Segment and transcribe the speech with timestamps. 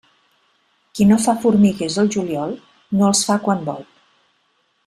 [0.99, 2.57] Qui no fa formiguers el juliol,
[3.01, 3.89] no els fa quan vol.